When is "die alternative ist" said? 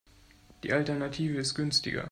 0.63-1.53